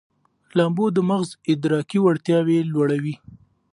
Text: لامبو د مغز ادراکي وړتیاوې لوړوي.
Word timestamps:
لامبو 0.57 0.85
د 0.93 0.97
مغز 1.09 1.29
ادراکي 1.51 1.99
وړتیاوې 2.01 2.59
لوړوي. 2.73 3.15